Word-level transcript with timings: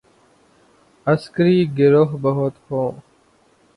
عسکری 1.07 1.57
گروہ 1.77 2.11
بہت 2.21 2.53
ہوں۔ 2.67 2.91